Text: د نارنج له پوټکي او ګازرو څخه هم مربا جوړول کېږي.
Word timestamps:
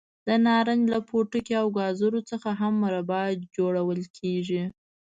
د 0.27 0.29
نارنج 0.45 0.83
له 0.93 0.99
پوټکي 1.07 1.53
او 1.61 1.67
ګازرو 1.77 2.21
څخه 2.31 2.49
هم 2.59 2.73
مربا 2.83 3.21
جوړول 3.57 4.01
کېږي. 4.17 4.63